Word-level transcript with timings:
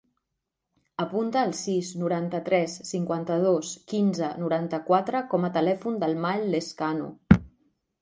Apunta 1.03 1.43
el 1.47 1.53
sis, 1.59 1.91
noranta-tres, 2.05 2.79
cinquanta-dos, 2.93 3.75
quinze, 3.95 4.33
noranta-quatre 4.47 5.25
com 5.35 5.49
a 5.51 5.55
telèfon 5.61 6.05
del 6.07 6.23
Mael 6.29 6.53
Lezcano. 6.59 7.17